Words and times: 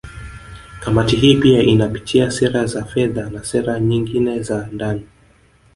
Kamati 0.79 1.15
hii 1.15 1.35
pia 1.37 1.63
inapitia 1.63 2.31
sera 2.31 2.65
za 2.65 2.85
fedha 2.85 3.29
na 3.29 3.43
sera 3.43 3.79
nyingine 3.79 4.39
za 4.43 4.67
ndani 4.71 5.03